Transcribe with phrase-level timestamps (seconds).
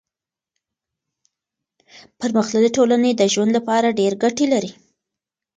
[2.19, 4.71] پرمختللي ټولنې د ژوند لپاره ډېر ګټې لري.